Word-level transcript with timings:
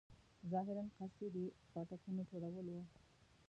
ظاهراً 0.51 0.83
قصد 0.97 1.17
یې 1.23 1.27
د 1.35 1.37
پاټکونو 1.71 2.21
ټولول 2.29 2.65
وو. 2.69 2.83